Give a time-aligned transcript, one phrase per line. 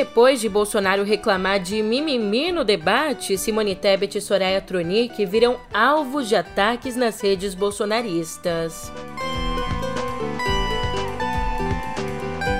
[0.00, 6.26] Depois de Bolsonaro reclamar de mimimi no debate, Simone Tebet e Soraya Tronic viram alvos
[6.26, 8.90] de ataques nas redes bolsonaristas.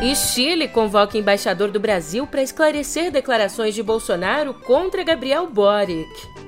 [0.02, 6.39] E Chile convoca embaixador do Brasil para esclarecer declarações de Bolsonaro contra Gabriel Boric.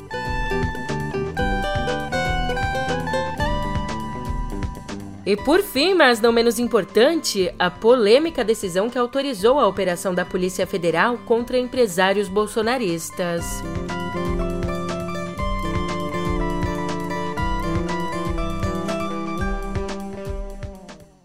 [5.25, 10.25] E por fim, mas não menos importante, a polêmica decisão que autorizou a operação da
[10.25, 13.45] Polícia Federal contra empresários bolsonaristas.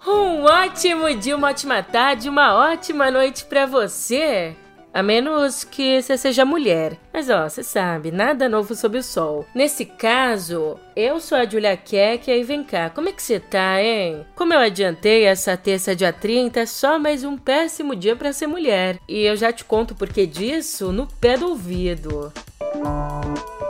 [0.05, 4.55] Um ótimo dia, uma ótima tarde, uma ótima noite para você.
[4.97, 6.97] A menos que você seja mulher.
[7.13, 9.45] Mas ó, você sabe, nada novo sob o sol.
[9.53, 13.79] Nesse caso, eu sou a Julia Keck e vem cá, como é que você tá,
[13.79, 14.25] hein?
[14.35, 18.47] Como eu adiantei, essa terça dia 30 é só mais um péssimo dia para ser
[18.47, 18.97] mulher.
[19.07, 22.33] E eu já te conto o porquê disso no pé do ouvido.
[22.73, 23.66] Música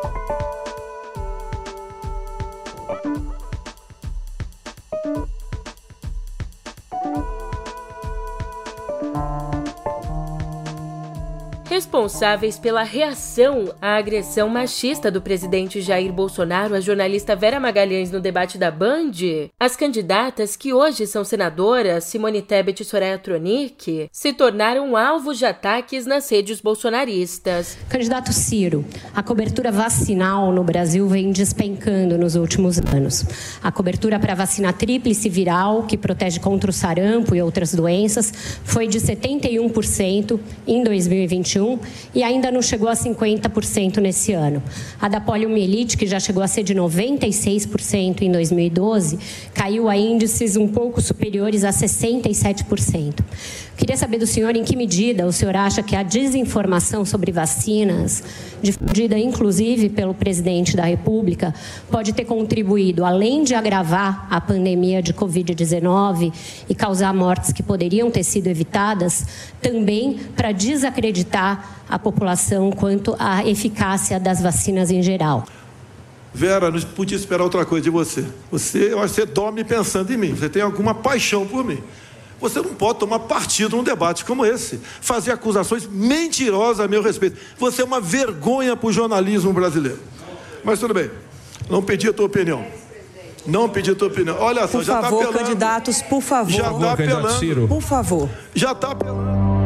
[11.77, 18.19] responsáveis pela reação à agressão machista do presidente Jair Bolsonaro à jornalista Vera Magalhães no
[18.19, 19.11] debate da Band,
[19.59, 25.45] as candidatas que hoje são senadoras, Simone Tebet e Soraya Tronic, se tornaram alvos de
[25.45, 27.77] ataques nas redes bolsonaristas.
[27.87, 28.83] Candidato Ciro,
[29.13, 33.23] a cobertura vacinal no Brasil vem despencando nos últimos anos.
[33.61, 38.33] A cobertura para a vacina tríplice viral, que protege contra o sarampo e outras doenças,
[38.63, 41.66] foi de 71% em 2021
[42.13, 44.61] e ainda não chegou a 50% nesse ano.
[45.01, 49.19] A da poliomielite, que já chegou a ser de 96% em 2012,
[49.53, 53.23] caiu a índices um pouco superiores a 67%.
[53.77, 58.23] Queria saber do senhor em que medida o senhor acha que a desinformação sobre vacinas,
[58.59, 61.53] difundida inclusive pelo presidente da República,
[61.91, 66.33] pode ter contribuído, além de agravar a pandemia de Covid-19
[66.67, 69.27] e causar mortes que poderiam ter sido evitadas,
[69.61, 71.56] também para desacreditar
[71.89, 75.45] a população quanto à eficácia das vacinas em geral.
[76.33, 78.25] Vera, não podia esperar outra coisa de você.
[78.51, 80.35] Você, eu acho que você dorme pensando em mim.
[80.35, 81.81] Você tem alguma paixão por mim.
[82.39, 87.37] Você não pode tomar partido num debate como esse, fazer acusações mentirosas a meu respeito.
[87.57, 89.99] Você é uma vergonha para o jornalismo brasileiro.
[90.63, 91.09] Mas tudo bem,
[91.69, 92.63] não pedi a tua opinião.
[93.45, 94.37] Não pedi a tua opinião.
[94.39, 95.33] Olha só, por já está apelando.
[95.33, 96.51] candidatos, por favor.
[96.51, 97.67] Já está apelando.
[97.67, 98.29] Por favor.
[98.53, 99.56] Já está apelando.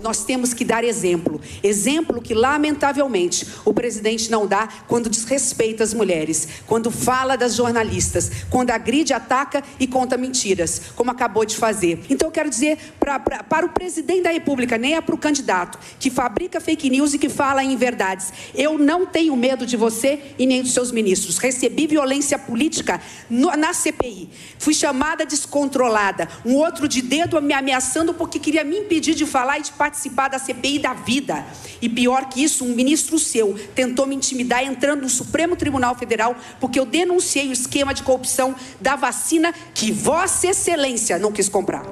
[0.00, 1.40] Nós temos que dar exemplo.
[1.62, 8.30] Exemplo que, lamentavelmente, o presidente não dá quando desrespeita as mulheres, quando fala das jornalistas,
[8.48, 12.00] quando agride, ataca e conta mentiras, como acabou de fazer.
[12.08, 15.18] Então, eu quero dizer pra, pra, para o presidente da República, nem é para o
[15.18, 18.32] candidato, que fabrica fake news e que fala em verdades.
[18.54, 21.38] Eu não tenho medo de você e nem dos seus ministros.
[21.38, 24.30] Recebi violência política no, na CPI.
[24.58, 26.28] Fui chamada descontrolada.
[26.44, 29.87] Um outro de dedo me ameaçando porque queria me impedir de falar e de participar
[29.88, 31.44] participar da CPI da vida.
[31.80, 36.36] E pior que isso, um ministro seu tentou me intimidar entrando no Supremo Tribunal Federal
[36.60, 41.84] porque eu denunciei o esquema de corrupção da vacina que Vossa Excelência não quis comprar.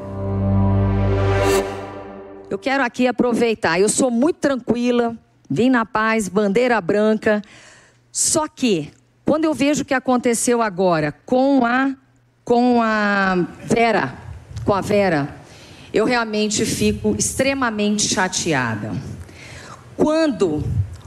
[2.50, 5.16] Eu quero aqui aproveitar, eu sou muito tranquila,
[5.48, 7.42] vim na paz, bandeira branca.
[8.12, 8.90] Só que,
[9.24, 11.94] quando eu vejo o que aconteceu agora com a
[12.44, 13.34] com a
[13.64, 14.14] Vera,
[14.64, 15.45] com a Vera,
[15.96, 18.92] eu realmente fico extremamente chateada.
[19.96, 20.62] Quando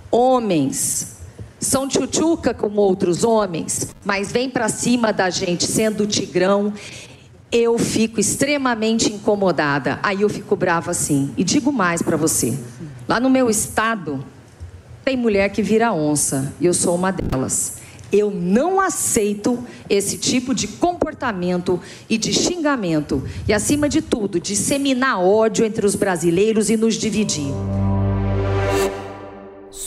[0.09, 1.17] homens
[1.59, 6.73] são tchutchuca como outros homens, mas vêm para cima da gente sendo tigrão,
[7.51, 9.99] eu fico extremamente incomodada.
[10.01, 11.31] Aí eu fico brava assim.
[11.37, 12.57] E digo mais para você:
[13.07, 14.25] lá no meu estado,
[15.05, 17.77] tem mulher que vira onça, e eu sou uma delas.
[18.11, 21.79] Eu não aceito esse tipo de comportamento
[22.09, 23.23] e de xingamento.
[23.47, 27.53] E, acima de tudo, disseminar ódio entre os brasileiros e nos dividir.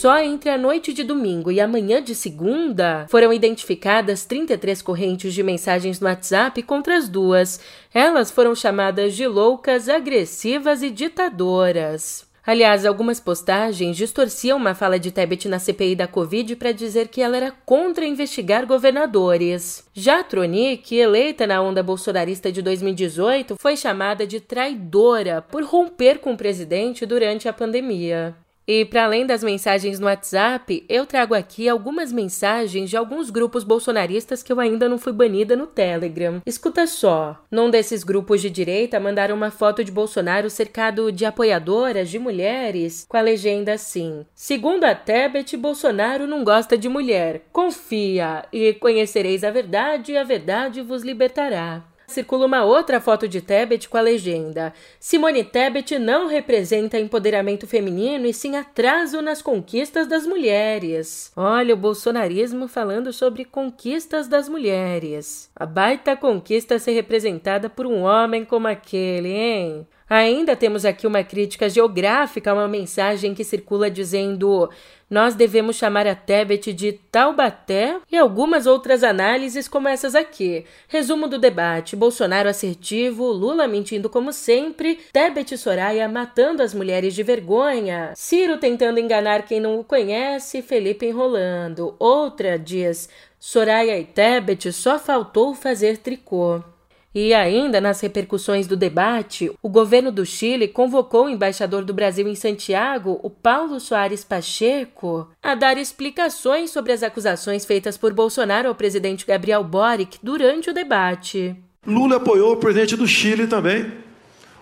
[0.03, 5.33] Só entre a noite de domingo e a manhã de segunda foram identificadas 33 correntes
[5.33, 7.59] de mensagens no WhatsApp contra as duas.
[7.93, 12.25] Elas foram chamadas de loucas, agressivas e ditadoras.
[12.45, 17.21] Aliás, algumas postagens distorciam uma fala de Tebet na CPI da Covid para dizer que
[17.21, 19.87] ela era contra investigar governadores.
[19.93, 26.19] Já a Tronic, eleita na onda bolsonarista de 2018, foi chamada de traidora por romper
[26.19, 28.35] com o presidente durante a pandemia.
[28.67, 33.63] E para além das mensagens no WhatsApp, eu trago aqui algumas mensagens de alguns grupos
[33.63, 36.41] bolsonaristas que eu ainda não fui banida no Telegram.
[36.45, 37.43] Escuta só.
[37.51, 43.05] Num desses grupos de direita mandaram uma foto de Bolsonaro cercado de apoiadoras de mulheres
[43.07, 47.43] com a legenda assim: Segundo a Tebet, Bolsonaro não gosta de mulher.
[47.51, 51.83] Confia e conhecereis a verdade e a verdade vos libertará
[52.13, 58.25] circula uma outra foto de Tebet com a legenda: Simone Tebet não representa empoderamento feminino
[58.25, 61.31] e sim atraso nas conquistas das mulheres.
[61.35, 65.49] Olha o bolsonarismo falando sobre conquistas das mulheres.
[65.55, 69.87] A baita conquista ser representada por um homem como aquele, hein?
[70.09, 74.69] Ainda temos aqui uma crítica geográfica, uma mensagem que circula dizendo:
[75.13, 80.65] nós devemos chamar a Tebet de Taubaté e algumas outras análises como essas aqui.
[80.87, 87.13] Resumo do debate: Bolsonaro assertivo, Lula mentindo como sempre, Tebet e Soraya matando as mulheres
[87.13, 91.95] de vergonha, Ciro tentando enganar quem não o conhece, Felipe enrolando.
[91.99, 93.07] Outra diz:
[93.39, 96.72] Soraya e Tebet só faltou fazer tricô.
[97.15, 102.27] E ainda nas repercussões do debate, o governo do Chile convocou o embaixador do Brasil
[102.27, 108.67] em Santiago, o Paulo Soares Pacheco, a dar explicações sobre as acusações feitas por Bolsonaro
[108.67, 111.55] ao presidente Gabriel Boric durante o debate.
[111.85, 113.91] Lula apoiou o presidente do Chile também,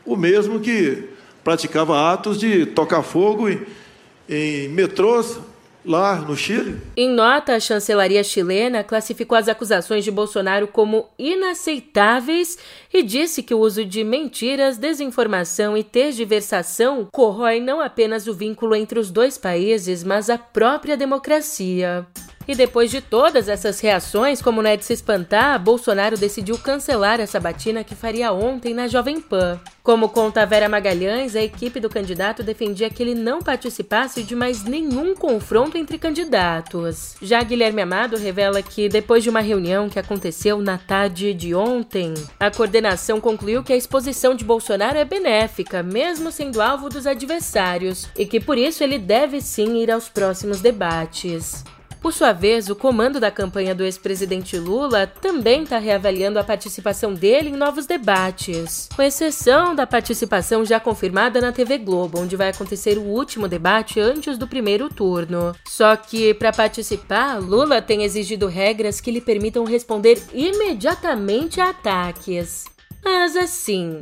[0.06, 1.08] o mesmo que
[1.46, 3.62] praticava atos de tocar fogo em,
[4.28, 5.40] em metrôs
[5.86, 6.80] lá no Chile.
[6.96, 12.58] Em nota, a chancelaria chilena classificou as acusações de Bolsonaro como inaceitáveis
[12.94, 18.76] e disse que o uso de mentiras, desinformação e tergiversação corrói não apenas o vínculo
[18.76, 22.06] entre os dois países, mas a própria democracia.
[22.52, 27.22] E depois de todas essas reações, como não é de se espantar, Bolsonaro decidiu cancelar
[27.22, 29.58] a sabatina que faria ontem na Jovem Pan.
[29.82, 34.66] Como conta Vera Magalhães, a equipe do candidato defendia que ele não participasse de mais
[34.66, 37.16] nenhum confronto entre candidatos.
[37.22, 42.14] Já Guilherme Amado revela que, depois de uma reunião que aconteceu na tarde de ontem,
[42.38, 48.10] a coordenação concluiu que a exposição de Bolsonaro é benéfica, mesmo sendo alvo dos adversários,
[48.14, 51.64] e que por isso ele deve sim ir aos próximos debates.
[52.02, 57.14] Por sua vez, o comando da campanha do ex-presidente Lula também está reavaliando a participação
[57.14, 62.50] dele em novos debates, com exceção da participação já confirmada na TV Globo, onde vai
[62.50, 65.56] acontecer o último debate antes do primeiro turno.
[65.68, 72.66] Só que, para participar, Lula tem exigido regras que lhe permitam responder imediatamente a ataques.
[73.04, 74.02] Mas assim,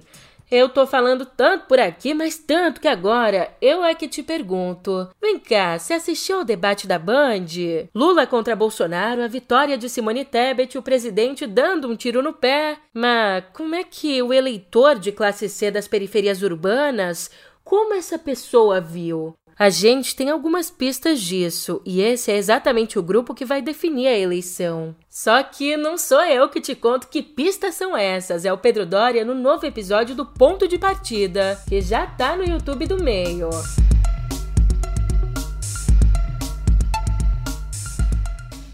[0.51, 5.09] eu tô falando tanto por aqui, mas tanto que agora eu é que te pergunto.
[5.21, 7.45] Vem cá, você assistiu ao debate da Band?
[7.93, 12.77] Lula contra Bolsonaro, a vitória de Simone Tebet, o presidente dando um tiro no pé.
[12.93, 17.29] Mas como é que o eleitor de classe C das periferias urbanas,
[17.63, 19.35] como essa pessoa viu?
[19.59, 24.07] A gente tem algumas pistas disso, e esse é exatamente o grupo que vai definir
[24.07, 24.95] a eleição.
[25.21, 28.86] Só que não sou eu que te conto que pistas são essas, é o Pedro
[28.86, 33.50] Doria no novo episódio do Ponto de Partida, que já tá no YouTube do meio.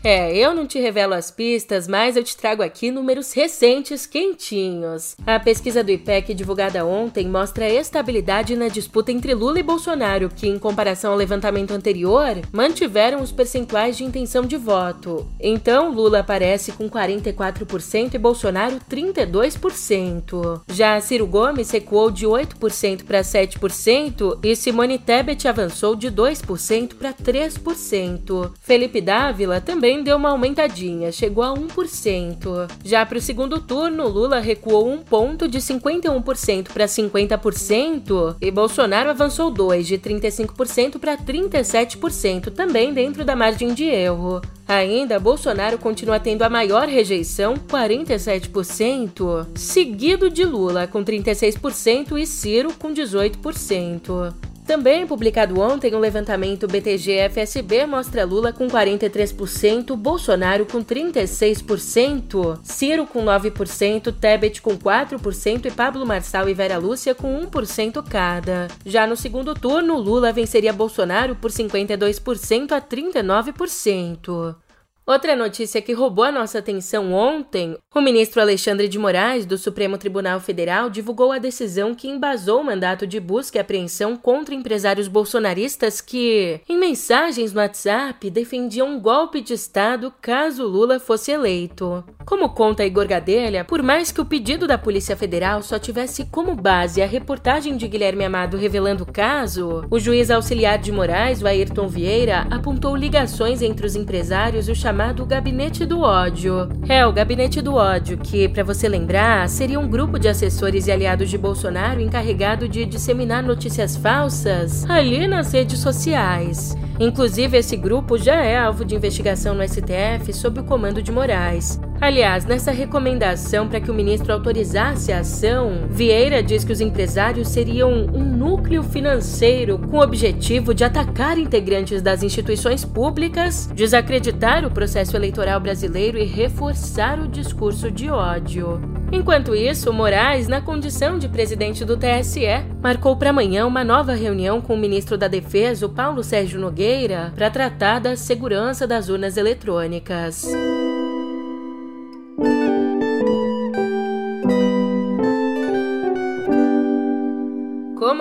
[0.08, 5.16] É, eu não te revelo as pistas, mas eu te trago aqui números recentes quentinhos.
[5.26, 10.48] A pesquisa do IPEC divulgada ontem mostra estabilidade na disputa entre Lula e Bolsonaro, que,
[10.48, 15.28] em comparação ao levantamento anterior, mantiveram os percentuais de intenção de voto.
[15.40, 20.62] Então, Lula aparece com 44% e Bolsonaro 32%.
[20.72, 27.12] Já Ciro Gomes recuou de 8% para 7% e Simone Tebet avançou de 2% para
[27.12, 28.52] 3%.
[28.62, 32.70] Felipe Dávila também também deu uma aumentadinha, chegou a 1%.
[32.84, 39.10] Já para o segundo turno, Lula recuou um ponto de 51% para 50% e Bolsonaro
[39.10, 44.42] avançou 2 de 35% para 37%, também dentro da margem de erro.
[44.68, 52.74] Ainda, Bolsonaro continua tendo a maior rejeição, 47%, seguido de Lula, com 36%, e Ciro,
[52.74, 54.34] com 18%.
[54.66, 63.24] Também publicado ontem, um levantamento BTG-FSB mostra Lula com 43%, Bolsonaro com 36%, Ciro com
[63.24, 68.68] 9%, Tebet com 4% e Pablo Marçal e Vera Lúcia com 1% cada.
[68.84, 74.65] Já no segundo turno, Lula venceria Bolsonaro por 52% a 39%.
[75.08, 80.00] Outra notícia que roubou a nossa atenção ontem: o ministro Alexandre de Moraes, do Supremo
[80.00, 85.08] Tribunal Federal, divulgou a decisão que embasou o mandato de busca e apreensão contra empresários
[85.08, 92.04] bolsonaristas que, em mensagens no WhatsApp, defendiam um golpe de Estado caso Lula fosse eleito.
[92.26, 96.56] Como conta Igor Gadelha, por mais que o pedido da Polícia Federal só tivesse como
[96.56, 101.48] base a reportagem de Guilherme Amado revelando o caso, o juiz auxiliar de Moraes, o
[101.48, 106.70] Ayrton Vieira, apontou ligações entre os empresários e o chamado Gabinete do Ódio.
[106.88, 110.92] É, o Gabinete do Ódio, que, para você lembrar, seria um grupo de assessores e
[110.92, 116.78] aliados de Bolsonaro encarregado de disseminar notícias falsas ali nas redes sociais.
[116.98, 121.78] Inclusive, esse grupo já é alvo de investigação no STF sob o comando de Moraes.
[122.00, 127.48] Aliás, nessa recomendação para que o ministro autorizasse a ação, Vieira diz que os empresários
[127.48, 134.72] seriam um núcleo financeiro com o objetivo de atacar integrantes das instituições públicas, desacreditar o
[134.72, 138.80] processo eleitoral brasileiro e reforçar o discurso de ódio.
[139.12, 142.46] Enquanto isso, Moraes, na condição de presidente do TSE,
[142.84, 147.32] marcou para amanhã uma nova reunião com o ministro da Defesa, o Paulo Sérgio Nogueira,
[147.36, 150.46] para tratar da segurança das urnas eletrônicas.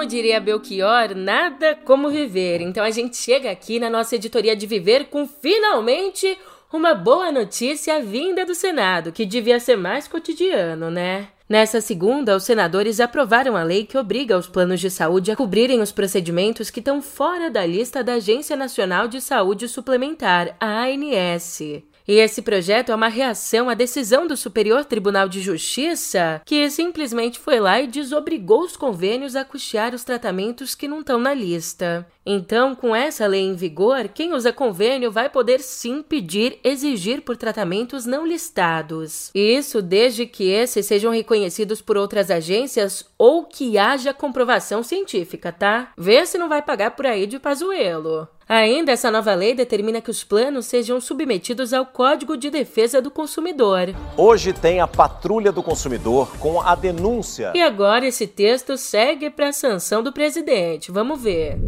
[0.04, 2.60] Como diria Belchior, nada como viver.
[2.60, 6.36] Então a gente chega aqui na nossa editoria de Viver com finalmente
[6.70, 11.28] uma boa notícia vinda do Senado, que devia ser mais cotidiano, né?
[11.48, 15.80] Nessa segunda, os senadores aprovaram a lei que obriga os planos de saúde a cobrirem
[15.80, 21.62] os procedimentos que estão fora da lista da Agência Nacional de Saúde Suplementar, a ANS.
[22.06, 27.38] E esse projeto é uma reação à decisão do Superior Tribunal de Justiça, que simplesmente
[27.38, 32.06] foi lá e desobrigou os convênios a custear os tratamentos que não estão na lista.
[32.26, 37.36] Então, com essa lei em vigor, quem usa convênio vai poder sim pedir, exigir por
[37.36, 39.30] tratamentos não listados.
[39.34, 45.92] Isso desde que esses sejam reconhecidos por outras agências ou que haja comprovação científica, tá?
[45.96, 48.28] Vê se não vai pagar por aí de pazuelo.
[48.48, 53.10] Ainda, essa nova lei determina que os planos sejam submetidos ao Código de Defesa do
[53.10, 53.94] Consumidor.
[54.16, 57.52] Hoje tem a Patrulha do Consumidor com a denúncia.
[57.54, 60.90] E agora esse texto segue para a sanção do presidente.
[60.90, 61.58] Vamos ver.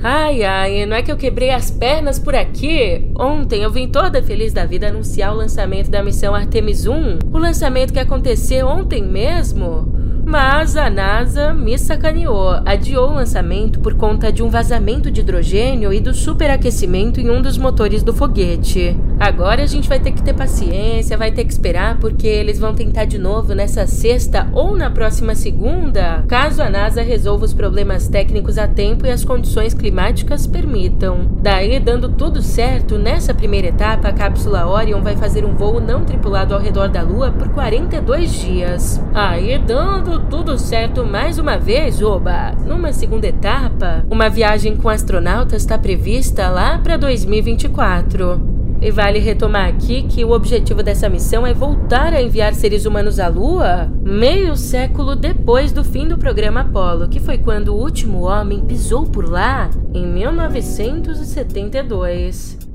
[0.00, 3.10] Ai, ai, não é que eu quebrei as pernas por aqui?
[3.18, 7.38] Ontem eu vim toda feliz da vida anunciar o lançamento da missão Artemis 1, o
[7.38, 10.07] lançamento que aconteceu ontem mesmo.
[10.28, 15.90] Mas a NASA me sacaneou, adiou o lançamento por conta de um vazamento de hidrogênio
[15.90, 18.94] e do superaquecimento em um dos motores do foguete.
[19.18, 22.74] Agora a gente vai ter que ter paciência, vai ter que esperar, porque eles vão
[22.74, 28.06] tentar de novo nessa sexta ou na próxima segunda, caso a NASA resolva os problemas
[28.06, 31.26] técnicos a tempo e as condições climáticas permitam.
[31.40, 36.04] Daí, dando tudo certo, nessa primeira etapa, a cápsula Orion vai fazer um voo não
[36.04, 39.02] tripulado ao redor da Lua por 42 dias.
[39.14, 42.52] Aí, dando tudo certo mais uma vez, oba!
[42.66, 48.58] Numa segunda etapa, uma viagem com astronautas está prevista lá para 2024.
[48.80, 53.18] E vale retomar aqui que o objetivo dessa missão é voltar a enviar seres humanos
[53.18, 58.22] à Lua meio século depois do fim do programa Apollo, que foi quando o último
[58.22, 62.67] homem pisou por lá em 1972.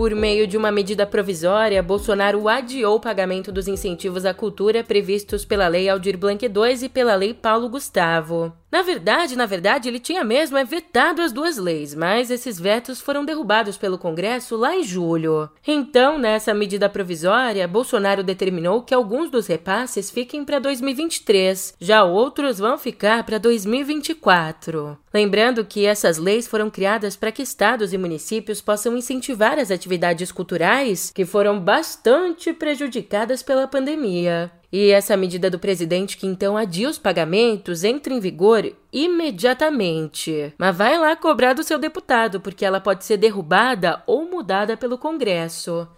[0.00, 5.44] Por meio de uma medida provisória, Bolsonaro adiou o pagamento dos incentivos à cultura previstos
[5.44, 8.50] pela Lei Aldir Blanc II e pela Lei Paulo Gustavo.
[8.70, 13.00] Na verdade, na verdade, ele tinha mesmo é vetado as duas leis, mas esses vetos
[13.00, 15.50] foram derrubados pelo Congresso lá em julho.
[15.66, 22.58] Então, nessa medida provisória, Bolsonaro determinou que alguns dos repasses fiquem para 2023, já outros
[22.58, 24.96] vão ficar para 2024.
[25.12, 30.30] Lembrando que essas leis foram criadas para que estados e municípios possam incentivar as atividades
[30.30, 34.52] culturais que foram bastante prejudicadas pela pandemia.
[34.72, 40.54] E essa medida do presidente que então adia os pagamentos entra em vigor imediatamente.
[40.56, 44.96] Mas vai lá cobrar do seu deputado, porque ela pode ser derrubada ou mudada pelo
[44.96, 45.88] Congresso.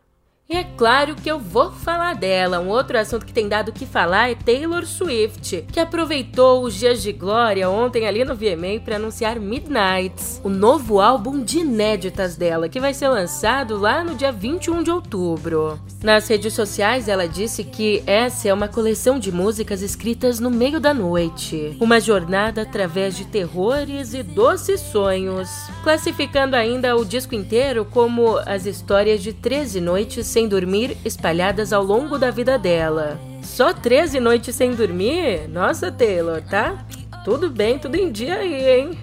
[0.49, 2.61] É claro que eu vou falar dela.
[2.61, 6.75] Um outro assunto que tem dado o que falar é Taylor Swift, que aproveitou os
[6.75, 12.37] dias de glória ontem ali no VMA para anunciar Midnights, o novo álbum de inéditas
[12.37, 15.81] dela, que vai ser lançado lá no dia 21 de outubro.
[16.03, 20.81] Nas redes sociais, ela disse que essa é uma coleção de músicas escritas no meio
[20.81, 25.49] da noite, uma jornada através de terrores e doces sonhos,
[25.83, 31.85] classificando ainda o disco inteiro como as histórias de 13 noites sem dormir espalhadas ao
[31.85, 33.21] longo da vida dela.
[33.43, 35.47] Só 13 noites sem dormir?
[35.49, 36.85] Nossa, Taylor, tá?
[37.25, 38.99] Tudo bem, tudo em dia aí, hein?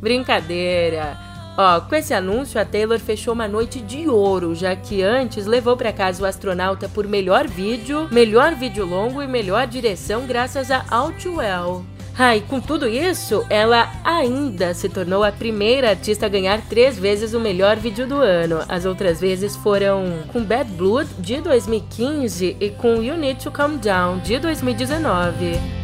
[0.00, 1.16] Brincadeira.
[1.56, 5.76] Ó, com esse anúncio, a Taylor fechou uma noite de ouro, já que antes levou
[5.76, 10.84] para casa o astronauta por melhor vídeo, melhor vídeo longo e melhor direção graças a
[10.90, 11.84] Outwell.
[12.18, 16.98] Ah, e com tudo isso, ela ainda se tornou a primeira artista a ganhar três
[16.98, 18.60] vezes o melhor vídeo do ano.
[18.68, 23.76] As outras vezes foram com Bad Blood, de 2015, e com You Need to Calm
[23.76, 25.82] Down, de 2019.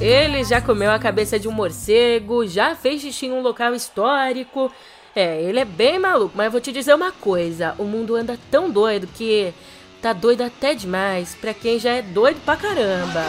[0.00, 4.72] Ele já comeu a cabeça de um morcego, já fez xixi em um local histórico.
[5.18, 8.38] É, ele é bem maluco, mas eu vou te dizer uma coisa: o mundo anda
[8.52, 9.52] tão doido que
[10.00, 13.24] tá doido até demais pra quem já é doido pra caramba.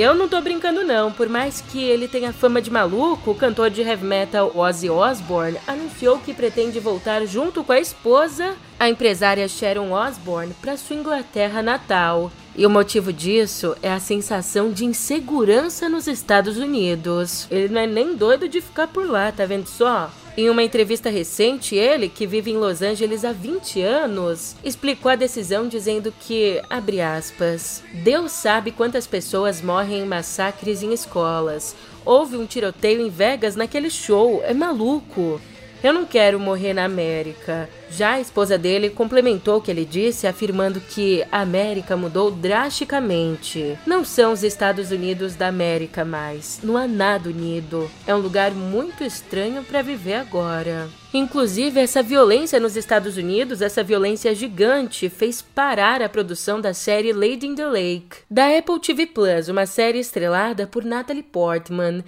[0.00, 3.68] Eu não tô brincando não, por mais que ele tenha fama de maluco, o cantor
[3.68, 9.46] de heavy metal Ozzy Osbourne anunciou que pretende voltar junto com a esposa, a empresária
[9.46, 12.32] Sharon Osbourne, para sua Inglaterra natal.
[12.56, 17.46] E o motivo disso é a sensação de insegurança nos Estados Unidos.
[17.50, 20.10] Ele não é nem doido de ficar por lá, tá vendo só?
[20.34, 25.16] Em uma entrevista recente, ele, que vive em Los Angeles há 20 anos, explicou a
[25.16, 31.76] decisão dizendo que, abre aspas, Deus sabe quantas pessoas morrem em massacres em escolas.
[32.02, 35.38] Houve um tiroteio em Vegas naquele show, é maluco.
[35.82, 37.68] Eu não quero morrer na América.
[37.90, 43.76] Já a esposa dele complementou o que ele disse, afirmando que a América mudou drasticamente.
[43.84, 46.60] Não são os Estados Unidos da América mais.
[46.62, 47.90] Não há nada unido.
[48.06, 50.88] É um lugar muito estranho para viver agora.
[51.12, 57.12] Inclusive, essa violência nos Estados Unidos, essa violência gigante, fez parar a produção da série
[57.12, 62.02] Lady in the Lake, da Apple TV Plus, uma série estrelada por Natalie Portman.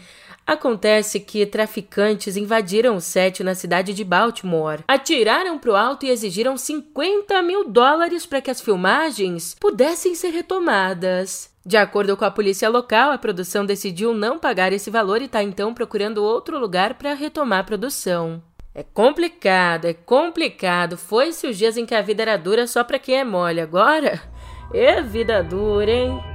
[0.47, 6.11] Acontece que traficantes invadiram o set na cidade de Baltimore, atiraram para o alto e
[6.11, 11.51] exigiram 50 mil dólares para que as filmagens pudessem ser retomadas.
[11.65, 15.43] De acordo com a polícia local, a produção decidiu não pagar esse valor e está
[15.43, 18.43] então procurando outro lugar para retomar a produção.
[18.75, 20.99] É complicado, é complicado.
[20.99, 23.61] Foi-se os dias em que a vida era dura só para quem é mole.
[23.61, 24.21] Agora,
[24.75, 26.34] é vida dura, hein?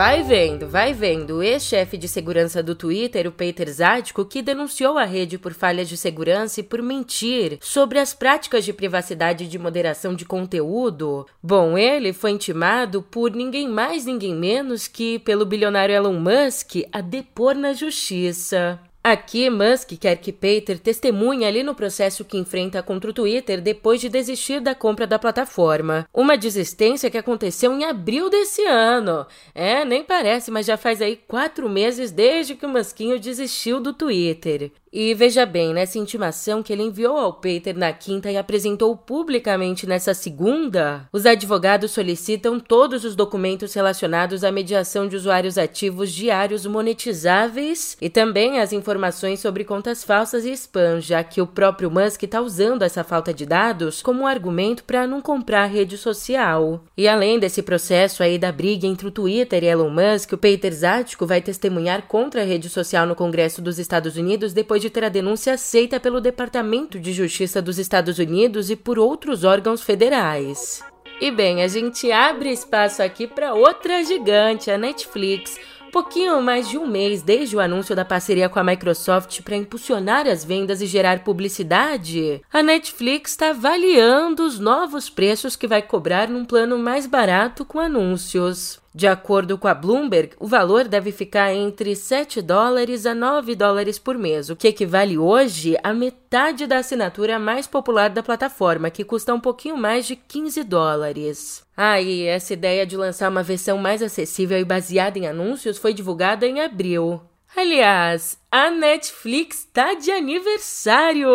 [0.00, 1.36] Vai vendo, vai vendo.
[1.36, 5.90] O ex-chefe de segurança do Twitter, o Peter Zático, que denunciou a rede por falhas
[5.90, 11.26] de segurança e por mentir sobre as práticas de privacidade e de moderação de conteúdo.
[11.42, 17.02] Bom, ele foi intimado por ninguém mais, ninguém menos que pelo bilionário Elon Musk a
[17.02, 18.80] depor na justiça.
[19.02, 23.98] Aqui, Musk quer que Peter testemunhe ali no processo que enfrenta contra o Twitter depois
[23.98, 26.06] de desistir da compra da plataforma.
[26.12, 29.26] Uma desistência que aconteceu em abril desse ano.
[29.54, 33.94] É, nem parece, mas já faz aí quatro meses desde que o Musquinho desistiu do
[33.94, 34.70] Twitter.
[34.92, 39.86] E veja bem, nessa intimação que ele enviou ao Peter na quinta e apresentou publicamente
[39.86, 46.66] nessa segunda, os advogados solicitam todos os documentos relacionados à mediação de usuários ativos diários
[46.66, 52.24] monetizáveis e também as informações sobre contas falsas e spam, já que o próprio Musk
[52.24, 56.82] está usando essa falta de dados como um argumento para não comprar a rede social.
[56.96, 60.72] E além desse processo aí da briga entre o Twitter e Elon Musk, o Peter
[60.72, 64.90] Zático vai testemunhar contra a rede social no Congresso dos Estados Unidos depois depois de
[64.90, 69.82] ter a denúncia aceita pelo Departamento de Justiça dos Estados Unidos e por outros órgãos
[69.82, 70.82] federais.
[71.20, 75.58] E bem, a gente abre espaço aqui para outra gigante, a Netflix.
[75.92, 80.26] Pouquinho mais de um mês desde o anúncio da parceria com a Microsoft para impulsionar
[80.26, 86.28] as vendas e gerar publicidade, a Netflix está avaliando os novos preços que vai cobrar
[86.28, 88.79] num plano mais barato com anúncios.
[88.92, 94.00] De acordo com a Bloomberg, o valor deve ficar entre 7 dólares a 9 dólares
[94.00, 99.04] por mês, o que equivale hoje a metade da assinatura mais popular da plataforma, que
[99.04, 101.62] custa um pouquinho mais de 15 dólares.
[101.76, 105.94] Ah, e essa ideia de lançar uma versão mais acessível e baseada em anúncios foi
[105.94, 107.20] divulgada em abril.
[107.56, 111.28] Aliás, a Netflix tá de aniversário!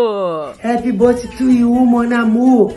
[0.61, 2.75] Happy birthday to you, mon amour!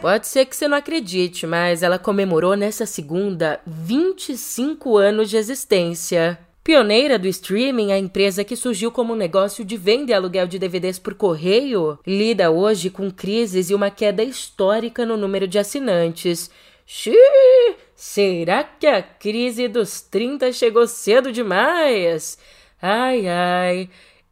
[0.00, 6.38] Pode ser que você não acredite, mas ela comemorou nessa segunda 25 anos de existência.
[6.64, 10.58] Pioneira do streaming, a empresa que surgiu como um negócio de venda e aluguel de
[10.58, 16.50] DVDs por correio, lida hoje com crises e uma queda histórica no número de assinantes.
[16.84, 22.38] Xiii, será que a crise dos 30 chegou cedo demais?
[22.82, 23.90] Ai ai.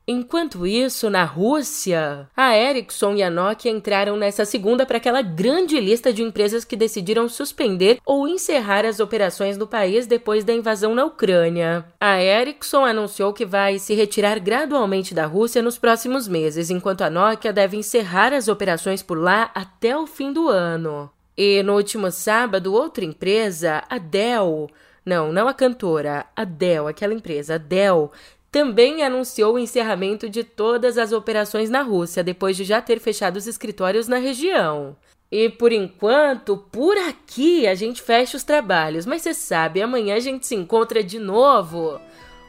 [0.08, 5.80] Enquanto isso, na Rússia, a Ericsson e a Nokia entraram nessa segunda para aquela grande
[5.80, 10.94] lista de empresas que decidiram suspender ou encerrar as operações no país depois da invasão
[10.94, 11.84] na Ucrânia.
[12.00, 17.10] A Ericsson anunciou que vai se retirar gradualmente da Rússia nos próximos meses, enquanto a
[17.10, 21.10] Nokia deve encerrar as operações por lá até o fim do ano.
[21.36, 24.70] E no último sábado, outra empresa, a Dell,
[25.06, 28.10] não, não a cantora, a Dell, aquela empresa, a Dell,
[28.56, 33.36] também anunciou o encerramento de todas as operações na Rússia depois de já ter fechado
[33.36, 34.96] os escritórios na região.
[35.30, 40.20] E por enquanto, por aqui a gente fecha os trabalhos, mas você sabe, amanhã a
[40.20, 42.00] gente se encontra de novo.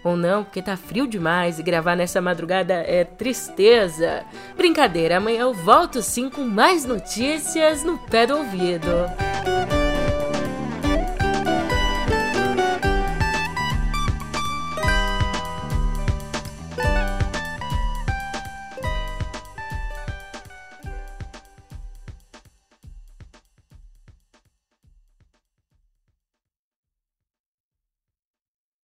[0.01, 4.23] Ou não, porque tá frio demais e gravar nessa madrugada é tristeza.
[4.55, 8.87] Brincadeira, amanhã eu volto sim com mais notícias no pé do ouvido.